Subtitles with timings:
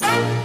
[0.00, 0.37] you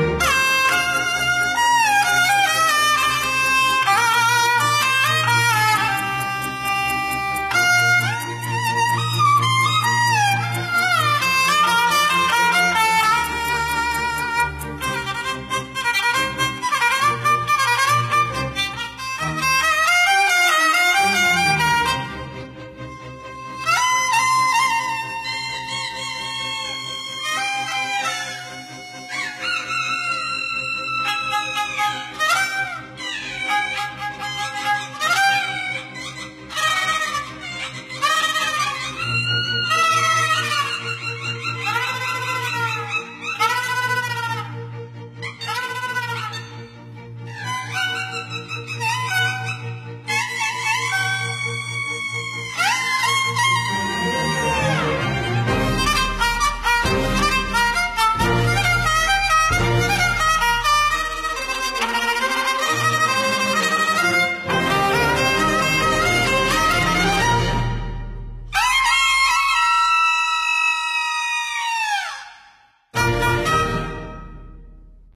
[0.00, 0.39] Música